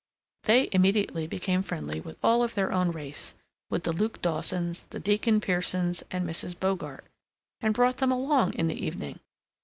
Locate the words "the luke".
3.83-4.19